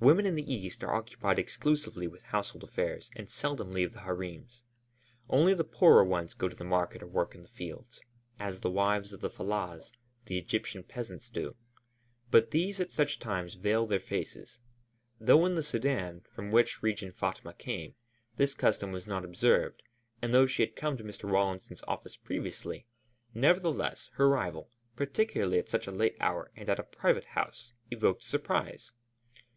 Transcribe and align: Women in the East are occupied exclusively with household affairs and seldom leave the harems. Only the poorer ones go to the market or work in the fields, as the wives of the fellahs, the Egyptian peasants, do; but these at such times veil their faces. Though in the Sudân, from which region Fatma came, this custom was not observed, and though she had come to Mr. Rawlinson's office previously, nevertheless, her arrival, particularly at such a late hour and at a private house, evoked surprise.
Women 0.00 0.26
in 0.26 0.34
the 0.34 0.52
East 0.52 0.82
are 0.82 0.92
occupied 0.92 1.38
exclusively 1.38 2.08
with 2.08 2.24
household 2.24 2.64
affairs 2.64 3.08
and 3.14 3.30
seldom 3.30 3.72
leave 3.72 3.92
the 3.92 4.00
harems. 4.00 4.64
Only 5.28 5.54
the 5.54 5.62
poorer 5.62 6.02
ones 6.02 6.34
go 6.34 6.48
to 6.48 6.56
the 6.56 6.64
market 6.64 7.04
or 7.04 7.06
work 7.06 7.36
in 7.36 7.42
the 7.44 7.48
fields, 7.48 8.00
as 8.40 8.58
the 8.58 8.68
wives 8.68 9.12
of 9.12 9.20
the 9.20 9.30
fellahs, 9.30 9.92
the 10.24 10.36
Egyptian 10.38 10.82
peasants, 10.82 11.30
do; 11.30 11.54
but 12.32 12.50
these 12.50 12.80
at 12.80 12.90
such 12.90 13.20
times 13.20 13.54
veil 13.54 13.86
their 13.86 14.00
faces. 14.00 14.58
Though 15.20 15.46
in 15.46 15.54
the 15.54 15.62
Sudân, 15.62 16.26
from 16.26 16.50
which 16.50 16.82
region 16.82 17.12
Fatma 17.12 17.54
came, 17.54 17.94
this 18.38 18.54
custom 18.54 18.90
was 18.90 19.06
not 19.06 19.24
observed, 19.24 19.84
and 20.20 20.34
though 20.34 20.48
she 20.48 20.62
had 20.62 20.74
come 20.74 20.96
to 20.96 21.04
Mr. 21.04 21.30
Rawlinson's 21.30 21.84
office 21.86 22.16
previously, 22.16 22.86
nevertheless, 23.34 24.10
her 24.14 24.26
arrival, 24.26 24.68
particularly 24.96 25.60
at 25.60 25.68
such 25.68 25.86
a 25.86 25.92
late 25.92 26.16
hour 26.18 26.50
and 26.56 26.68
at 26.68 26.80
a 26.80 26.82
private 26.82 27.26
house, 27.38 27.72
evoked 27.88 28.24
surprise. 28.24 28.90